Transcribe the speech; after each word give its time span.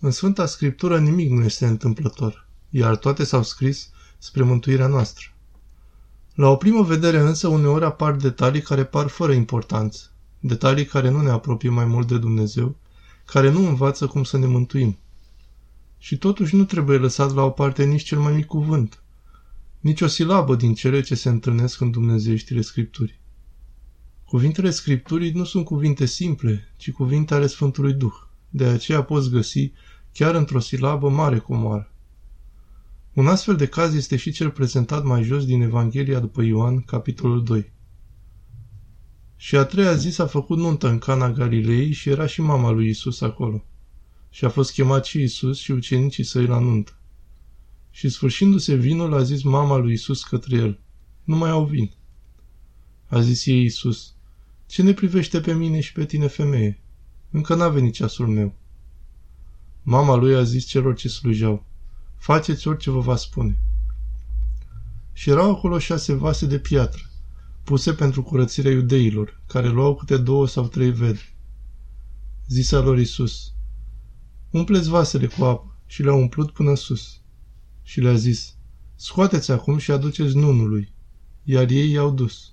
În 0.00 0.10
Sfânta 0.10 0.46
Scriptură 0.46 0.98
nimic 0.98 1.30
nu 1.30 1.44
este 1.44 1.66
întâmplător, 1.66 2.46
iar 2.70 2.96
toate 2.96 3.24
s-au 3.24 3.42
scris 3.42 3.90
spre 4.18 4.42
mântuirea 4.42 4.86
noastră. 4.86 5.26
La 6.34 6.48
o 6.48 6.56
primă 6.56 6.82
vedere 6.82 7.18
însă 7.18 7.48
uneori 7.48 7.84
apar 7.84 8.16
detalii 8.16 8.62
care 8.62 8.84
par 8.84 9.06
fără 9.06 9.32
importanță, 9.32 10.10
detalii 10.40 10.84
care 10.84 11.10
nu 11.10 11.22
ne 11.22 11.30
apropie 11.30 11.68
mai 11.68 11.84
mult 11.84 12.08
de 12.08 12.18
Dumnezeu, 12.18 12.76
care 13.24 13.50
nu 13.50 13.68
învață 13.68 14.06
cum 14.06 14.24
să 14.24 14.38
ne 14.38 14.46
mântuim. 14.46 14.98
Și 15.98 16.18
totuși 16.18 16.56
nu 16.56 16.64
trebuie 16.64 16.98
lăsat 16.98 17.34
la 17.34 17.42
o 17.42 17.50
parte 17.50 17.84
nici 17.84 18.02
cel 18.02 18.18
mai 18.18 18.32
mic 18.32 18.46
cuvânt, 18.46 19.02
nici 19.80 20.00
o 20.00 20.06
silabă 20.06 20.56
din 20.56 20.74
cele 20.74 21.00
ce 21.00 21.14
se 21.14 21.28
întâlnesc 21.28 21.80
în 21.80 21.90
dumnezeieștile 21.90 22.60
Scripturii. 22.60 23.20
Cuvintele 24.24 24.70
Scripturii 24.70 25.32
nu 25.32 25.44
sunt 25.44 25.64
cuvinte 25.64 26.06
simple, 26.06 26.74
ci 26.76 26.92
cuvinte 26.92 27.34
ale 27.34 27.46
Sfântului 27.46 27.92
Duh. 27.92 28.26
De 28.48 28.64
aceea 28.64 29.02
poți 29.02 29.30
găsi, 29.30 29.72
chiar 30.12 30.34
într-o 30.34 30.60
silabă, 30.60 31.10
mare 31.10 31.38
comoară. 31.38 31.92
Un 33.12 33.26
astfel 33.26 33.56
de 33.56 33.66
caz 33.66 33.94
este 33.94 34.16
și 34.16 34.30
cel 34.30 34.50
prezentat 34.50 35.04
mai 35.04 35.22
jos 35.22 35.44
din 35.44 35.62
Evanghelia 35.62 36.20
după 36.20 36.42
Ioan, 36.42 36.80
capitolul 36.80 37.44
2. 37.44 37.72
Și 39.36 39.56
a 39.56 39.64
treia 39.64 39.94
zi 39.94 40.10
s-a 40.10 40.26
făcut 40.26 40.58
nuntă 40.58 40.88
în 40.88 40.98
Cana 40.98 41.30
Galilei 41.30 41.92
și 41.92 42.08
era 42.08 42.26
și 42.26 42.40
mama 42.40 42.70
lui 42.70 42.88
Isus 42.88 43.20
acolo. 43.20 43.64
Și 44.30 44.44
a 44.44 44.48
fost 44.48 44.72
chemat 44.72 45.04
și 45.04 45.22
Isus 45.22 45.58
și 45.58 45.70
ucenicii 45.70 46.24
săi 46.24 46.46
la 46.46 46.58
nuntă. 46.58 46.98
Și 47.90 48.08
sfârșindu-se 48.08 48.74
vinul, 48.74 49.14
a 49.14 49.22
zis 49.22 49.42
mama 49.42 49.76
lui 49.76 49.92
Isus 49.92 50.24
către 50.24 50.56
el, 50.56 50.80
nu 51.24 51.36
mai 51.36 51.50
au 51.50 51.64
vin. 51.64 51.90
A 53.06 53.20
zis 53.20 53.46
ei 53.46 53.64
Isus, 53.64 54.14
ce 54.66 54.82
ne 54.82 54.92
privește 54.92 55.40
pe 55.40 55.54
mine 55.54 55.80
și 55.80 55.92
pe 55.92 56.04
tine, 56.04 56.26
femeie? 56.26 56.82
Încă 57.30 57.54
n-a 57.54 57.68
venit 57.68 57.94
ceasul 57.94 58.26
meu. 58.26 58.54
Mama 59.82 60.14
lui 60.14 60.34
a 60.34 60.42
zis 60.42 60.64
celor 60.64 60.94
ce 60.94 61.08
slujeau, 61.08 61.64
faceți 62.16 62.68
orice 62.68 62.90
vă 62.90 63.00
va 63.00 63.16
spune. 63.16 63.58
Și 65.12 65.30
erau 65.30 65.50
acolo 65.50 65.78
șase 65.78 66.12
vase 66.12 66.46
de 66.46 66.58
piatră, 66.58 67.02
puse 67.64 67.94
pentru 67.94 68.22
curățirea 68.22 68.70
iudeilor, 68.70 69.40
care 69.46 69.68
luau 69.68 69.94
câte 69.94 70.16
două 70.16 70.46
sau 70.46 70.66
trei 70.66 70.90
vedri. 70.90 71.36
Zisa 72.46 72.80
lor 72.80 72.98
Isus, 72.98 73.52
umpleți 74.50 74.88
vasele 74.88 75.26
cu 75.26 75.44
apă 75.44 75.76
și 75.86 76.02
le-au 76.02 76.20
umplut 76.20 76.50
până 76.50 76.74
sus. 76.74 77.20
Și 77.82 78.00
le-a 78.00 78.14
zis, 78.14 78.54
scoateți 78.94 79.50
acum 79.50 79.78
și 79.78 79.90
aduceți 79.90 80.36
nunului, 80.36 80.92
iar 81.42 81.70
ei 81.70 81.90
i-au 81.90 82.10
dus. 82.10 82.52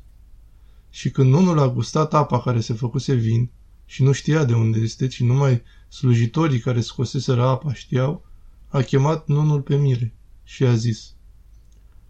Și 0.90 1.10
când 1.10 1.30
nunul 1.30 1.60
a 1.60 1.70
gustat 1.70 2.14
apa 2.14 2.42
care 2.42 2.60
se 2.60 2.74
făcuse 2.74 3.14
vin 3.14 3.50
și 3.86 4.04
nu 4.04 4.12
știa 4.12 4.46
de 4.46 4.54
unde 4.54 4.80
este, 4.80 5.08
ci 5.08 5.20
numai 5.20 5.62
slujitorii 5.88 6.60
care 6.60 6.82
scoseseră 6.82 7.44
apa 7.44 7.74
știau, 7.74 8.26
a 8.68 8.82
chemat 8.82 9.28
nunul 9.28 9.62
pe 9.62 9.76
mire 9.76 10.14
și 10.44 10.64
a 10.64 10.76
zis, 10.76 11.14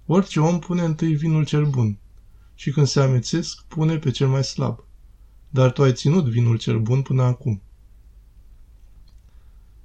Orice 0.05 0.39
om 0.39 0.59
pune 0.59 0.81
întâi 0.81 1.13
vinul 1.13 1.45
cel 1.45 1.65
bun 1.65 1.97
și 2.55 2.71
când 2.71 2.87
se 2.87 2.99
amețesc, 2.99 3.63
pune 3.63 3.97
pe 3.97 4.11
cel 4.11 4.27
mai 4.27 4.43
slab. 4.43 4.83
Dar 5.49 5.71
tu 5.71 5.83
ai 5.83 5.93
ținut 5.93 6.25
vinul 6.25 6.57
cel 6.57 6.79
bun 6.79 7.01
până 7.01 7.23
acum. 7.23 7.61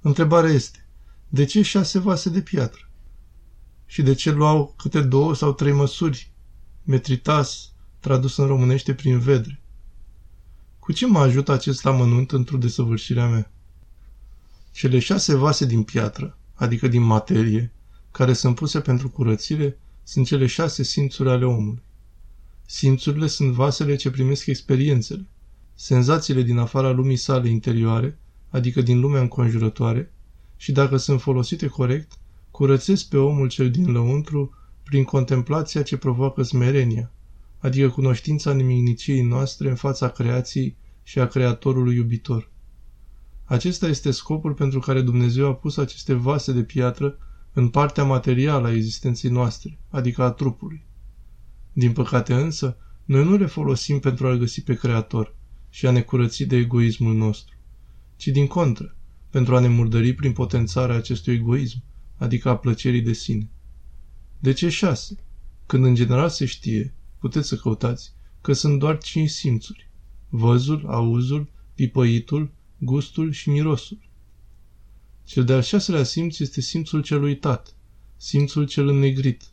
Întrebarea 0.01 0.49
este, 0.49 0.87
de 1.29 1.45
ce 1.45 1.61
șase 1.61 1.99
vase 1.99 2.29
de 2.29 2.41
piatră? 2.41 2.89
Și 3.85 4.01
de 4.01 4.13
ce 4.13 4.31
luau 4.31 4.73
câte 4.77 5.01
două 5.01 5.35
sau 5.35 5.53
trei 5.53 5.71
măsuri? 5.71 6.31
Metritas, 6.83 7.71
tradus 7.99 8.37
în 8.37 8.47
românește 8.47 8.93
prin 8.93 9.19
vedre. 9.19 9.60
Cu 10.91 10.97
ce 10.97 11.07
mă 11.07 11.19
ajută 11.19 11.51
acest 11.51 11.85
amănunt 11.85 12.31
într-o 12.31 12.57
desăvârșirea 12.57 13.27
mea? 13.27 13.51
Cele 14.71 14.99
șase 14.99 15.35
vase 15.35 15.65
din 15.65 15.83
piatră, 15.83 16.37
adică 16.53 16.87
din 16.87 17.01
materie, 17.01 17.71
care 18.11 18.33
sunt 18.33 18.55
puse 18.55 18.79
pentru 18.79 19.09
curățire, 19.09 19.77
sunt 20.03 20.25
cele 20.25 20.45
șase 20.45 20.83
simțuri 20.83 21.29
ale 21.29 21.45
omului. 21.45 21.81
Simțurile 22.65 23.27
sunt 23.27 23.51
vasele 23.51 23.95
ce 23.95 24.09
primesc 24.09 24.45
experiențele, 24.45 25.27
senzațiile 25.75 26.41
din 26.41 26.57
afara 26.57 26.91
lumii 26.91 27.15
sale 27.15 27.49
interioare, 27.49 28.17
adică 28.49 28.81
din 28.81 28.99
lumea 28.99 29.21
înconjurătoare, 29.21 30.11
și 30.57 30.71
dacă 30.71 30.97
sunt 30.97 31.21
folosite 31.21 31.67
corect, 31.67 32.11
curățesc 32.51 33.07
pe 33.09 33.17
omul 33.17 33.49
cel 33.49 33.71
din 33.71 33.91
lăuntru 33.91 34.53
prin 34.83 35.03
contemplația 35.03 35.81
ce 35.81 35.97
provoacă 35.97 36.43
smerenia, 36.43 37.11
adică 37.59 37.89
cunoștința 37.89 38.53
nimigniciei 38.53 39.21
noastre 39.21 39.69
în 39.69 39.75
fața 39.75 40.09
creației 40.09 40.79
și 41.11 41.19
a 41.19 41.27
Creatorului 41.27 41.95
iubitor. 41.95 42.51
Acesta 43.43 43.87
este 43.87 44.11
scopul 44.11 44.53
pentru 44.53 44.79
care 44.79 45.01
Dumnezeu 45.01 45.47
a 45.47 45.53
pus 45.53 45.77
aceste 45.77 46.13
vase 46.13 46.51
de 46.51 46.63
piatră 46.63 47.17
în 47.53 47.69
partea 47.69 48.03
materială 48.03 48.67
a 48.67 48.73
existenței 48.73 49.29
noastre, 49.29 49.79
adică 49.89 50.23
a 50.23 50.31
trupului. 50.31 50.85
Din 51.73 51.91
păcate 51.91 52.33
însă, 52.33 52.77
noi 53.05 53.23
nu 53.23 53.37
le 53.37 53.45
folosim 53.45 53.99
pentru 53.99 54.27
a-L 54.27 54.37
găsi 54.37 54.63
pe 54.63 54.73
Creator 54.73 55.35
și 55.69 55.87
a 55.87 55.91
ne 55.91 56.01
curăți 56.01 56.43
de 56.43 56.55
egoismul 56.55 57.15
nostru, 57.15 57.55
ci 58.15 58.27
din 58.27 58.47
contră, 58.47 58.95
pentru 59.29 59.55
a 59.55 59.59
ne 59.59 59.67
murdări 59.67 60.13
prin 60.13 60.31
potențarea 60.31 60.95
acestui 60.95 61.33
egoism, 61.33 61.83
adică 62.17 62.49
a 62.49 62.57
plăcerii 62.57 63.01
de 63.01 63.13
sine. 63.13 63.49
De 64.39 64.53
ce 64.53 64.69
șase? 64.69 65.15
Când 65.65 65.85
în 65.85 65.95
general 65.95 66.29
se 66.29 66.45
știe, 66.45 66.93
puteți 67.19 67.47
să 67.47 67.55
căutați, 67.55 68.13
că 68.41 68.53
sunt 68.53 68.79
doar 68.79 68.97
cinci 68.97 69.29
simțuri. 69.29 69.90
Văzul, 70.33 70.85
auzul, 70.87 71.47
pipăitul, 71.75 72.51
gustul 72.77 73.31
și 73.31 73.49
mirosul. 73.49 73.99
Cel 75.23 75.43
de-al 75.43 75.61
șaselea 75.61 76.03
simț 76.03 76.39
este 76.39 76.61
simțul 76.61 77.01
cel 77.01 77.23
uitat, 77.23 77.75
simțul 78.17 78.65
cel 78.65 78.87
înnegrit, 78.87 79.43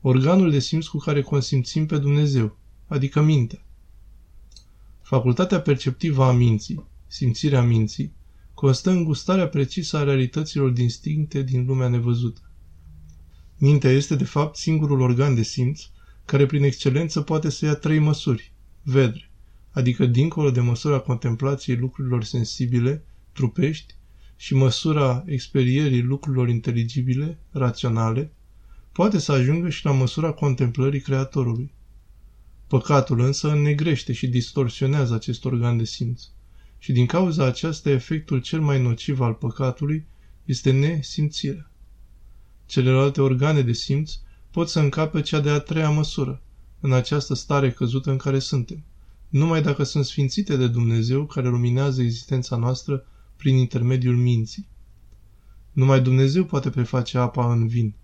organul 0.00 0.50
de 0.50 0.58
simț 0.58 0.86
cu 0.86 0.98
care 0.98 1.22
consimțim 1.22 1.86
pe 1.86 1.98
Dumnezeu, 1.98 2.56
adică 2.86 3.20
mintea. 3.20 3.64
Facultatea 5.02 5.60
perceptivă 5.60 6.24
a 6.24 6.32
minții, 6.32 6.84
simțirea 7.06 7.62
minții, 7.62 8.12
constă 8.54 8.90
în 8.90 9.04
gustarea 9.04 9.48
precisă 9.48 9.96
a 9.96 10.02
realităților 10.02 10.70
distincte 10.70 11.42
din 11.42 11.66
lumea 11.66 11.88
nevăzută. 11.88 12.40
Mintea 13.58 13.90
este, 13.90 14.16
de 14.16 14.24
fapt, 14.24 14.56
singurul 14.56 15.00
organ 15.00 15.34
de 15.34 15.42
simț 15.42 15.82
care 16.24 16.46
prin 16.46 16.62
excelență 16.62 17.20
poate 17.20 17.50
să 17.50 17.64
ia 17.64 17.74
trei 17.74 17.98
măsuri, 17.98 18.52
vedre, 18.82 19.29
adică 19.70 20.06
dincolo 20.06 20.50
de 20.50 20.60
măsura 20.60 20.98
contemplației 20.98 21.76
lucrurilor 21.76 22.24
sensibile, 22.24 23.04
trupești, 23.32 23.94
și 24.36 24.54
măsura 24.54 25.24
experierii 25.26 26.02
lucrurilor 26.02 26.48
inteligibile, 26.48 27.38
raționale, 27.50 28.32
poate 28.92 29.18
să 29.18 29.32
ajungă 29.32 29.68
și 29.68 29.84
la 29.84 29.92
măsura 29.92 30.32
contemplării 30.32 31.00
Creatorului. 31.00 31.72
Păcatul 32.66 33.20
însă 33.20 33.50
înnegrește 33.50 34.12
și 34.12 34.28
distorsionează 34.28 35.14
acest 35.14 35.44
organ 35.44 35.76
de 35.76 35.84
simț 35.84 36.22
și 36.78 36.92
din 36.92 37.06
cauza 37.06 37.44
aceasta 37.44 37.90
efectul 37.90 38.40
cel 38.40 38.60
mai 38.60 38.82
nociv 38.82 39.20
al 39.20 39.32
păcatului 39.32 40.06
este 40.44 40.70
nesimțirea. 40.70 41.70
Celelalte 42.66 43.20
organe 43.20 43.60
de 43.62 43.72
simț 43.72 44.12
pot 44.50 44.68
să 44.68 44.80
încape 44.80 45.20
cea 45.20 45.40
de-a 45.40 45.58
treia 45.58 45.90
măsură, 45.90 46.42
în 46.80 46.92
această 46.92 47.34
stare 47.34 47.70
căzută 47.70 48.10
în 48.10 48.16
care 48.16 48.38
suntem, 48.38 48.84
numai 49.30 49.62
dacă 49.62 49.82
sunt 49.82 50.04
sfințite 50.04 50.56
de 50.56 50.68
Dumnezeu 50.68 51.26
care 51.26 51.48
luminează 51.48 52.02
existența 52.02 52.56
noastră 52.56 53.06
prin 53.36 53.56
intermediul 53.56 54.16
minții. 54.16 54.68
Numai 55.72 56.00
Dumnezeu 56.00 56.44
poate 56.44 56.70
preface 56.70 57.18
apa 57.18 57.52
în 57.52 57.66
vin. 57.66 57.94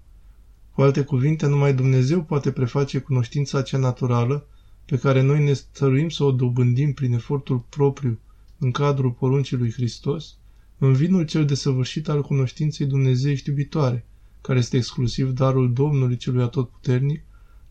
Cu 0.72 0.82
alte 0.82 1.03
cuvinte, 1.03 1.47
numai 1.47 1.75
Dumnezeu 1.75 2.22
poate 2.22 2.50
preface 2.50 2.98
cunoștința 2.98 3.62
cea 3.62 3.78
naturală 3.78 4.47
pe 4.84 4.98
care 4.98 5.20
noi 5.20 5.44
ne 5.44 5.53
stăruim 5.53 6.09
să 6.09 6.25
o 6.25 6.32
dobândim 6.32 6.92
prin 6.92 7.12
efortul 7.12 7.58
propriu 7.69 8.19
în 8.58 8.70
cadrul 8.70 9.10
poruncii 9.10 9.56
lui 9.56 9.72
Hristos, 9.72 10.37
în 10.78 10.93
vinul 10.93 11.25
cel 11.25 11.44
desăvârșit 11.44 12.08
al 12.08 12.22
cunoștinței 12.22 12.87
dumnezeiești 12.87 13.49
iubitoare, 13.49 14.06
care 14.40 14.58
este 14.58 14.76
exclusiv 14.76 15.31
darul 15.31 15.72
Domnului 15.72 16.17
celui 16.17 16.43
atotputernic, 16.43 17.22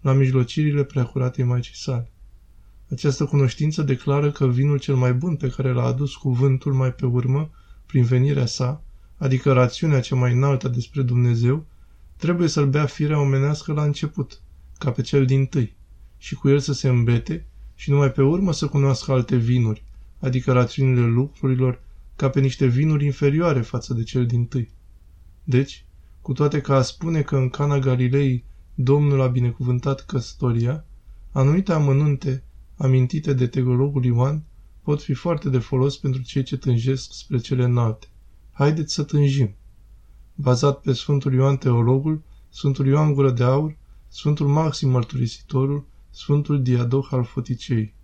la 0.02 0.14
mijlocirile 0.14 0.84
preacuratei 0.84 1.44
Maicii 1.44 1.76
sale. 1.76 2.10
Această 2.96 3.26
cunoștință 3.26 3.82
declară 3.82 4.32
că 4.32 4.48
vinul 4.48 4.80
cel 4.80 4.96
mai 4.96 5.14
bun 5.14 5.36
pe 5.36 5.50
care 5.50 5.72
l-a 5.72 5.84
adus 5.84 6.16
cuvântul 6.16 6.74
mai 6.74 6.94
pe 6.94 7.06
urmă, 7.06 7.50
prin 7.86 8.04
venirea 8.04 8.46
sa, 8.46 8.84
adică 9.18 9.54
rațiunea 9.54 10.00
cea 10.00 10.16
mai 10.16 10.34
înaltă 10.34 10.68
despre 10.68 11.02
Dumnezeu, 11.02 11.66
trebuie 12.18 12.48
să-l 12.48 12.70
bea 12.70 12.86
firea 12.86 13.20
omenească 13.20 13.74
la 13.74 13.84
început, 13.84 14.42
ca 14.78 14.92
pe 14.92 15.02
cel 15.02 15.26
din 15.26 15.46
tâi, 15.46 15.76
și 16.18 16.36
cu 16.36 16.50
el 16.50 16.60
să 16.60 16.74
se 16.74 16.88
îmbete 16.88 17.46
și 17.76 17.90
numai 17.90 18.12
pe 18.12 18.22
urmă 18.22 18.54
să 18.54 18.68
cunoască 18.68 19.12
alte 19.12 19.36
vinuri, 19.36 19.84
adică 20.20 20.52
rațiunile 20.52 21.06
lucrurilor, 21.06 21.82
ca 22.16 22.30
pe 22.30 22.40
niște 22.40 22.66
vinuri 22.66 23.06
inferioare 23.06 23.62
față 23.62 23.94
de 23.94 24.04
cel 24.04 24.26
din 24.26 24.46
tâi. 24.46 24.70
Deci, 25.44 25.86
cu 26.22 26.34
toate 26.34 26.62
că 26.62 26.74
a 26.74 26.82
spune 26.82 27.22
că 27.22 27.36
în 27.36 27.50
Cana 27.50 27.80
Galilei 27.80 28.44
Domnul 28.76 29.22
a 29.22 29.28
binecuvântat 29.28 30.06
căsătoria, 30.06 30.86
anumite 31.32 31.72
amănunte 31.72 32.44
amintite 32.78 33.34
de 33.34 33.48
teologul 33.48 34.06
Ioan 34.06 34.44
pot 34.82 35.02
fi 35.02 35.14
foarte 35.14 35.50
de 35.50 35.58
folos 35.58 35.98
pentru 35.98 36.22
cei 36.22 36.44
ce 36.44 36.58
tânjesc 36.58 37.14
spre 37.14 37.38
cele 37.38 37.64
înalte, 37.64 38.08
Haideți 38.52 38.94
să 38.94 39.04
tânjim. 39.04 39.56
Bazat 40.36 40.82
pe 40.82 40.94
Sfântul 40.94 41.34
Ioan 41.34 41.58
Teologul, 41.58 42.22
Sfântul 42.50 42.88
Ioan 42.88 43.14
Gură 43.14 43.32
de 43.32 43.44
Aur, 43.44 43.78
Sfântul 44.08 44.48
Maxim 44.48 44.90
Mărturisitorul, 44.90 45.86
Sfântul 46.10 46.62
Diadoh 46.62 47.08
al 47.12 47.24
Foticei. 47.24 47.95